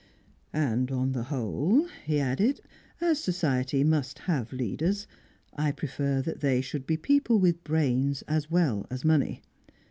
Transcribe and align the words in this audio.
"And 0.51 0.89
on 0.89 1.11
the 1.11 1.25
whole," 1.25 1.87
he 2.07 2.19
added, 2.19 2.59
"as 3.01 3.19
society 3.23 3.83
must 3.83 4.17
have 4.25 4.51
leaders, 4.51 5.05
I 5.53 5.71
prefer 5.71 6.23
that 6.23 6.39
they 6.39 6.59
should 6.59 6.87
be 6.87 6.97
people 6.97 7.37
with 7.37 7.63
brains 7.63 8.23
as 8.23 8.49
well 8.49 8.87
as 8.89 9.05
money. 9.05 9.43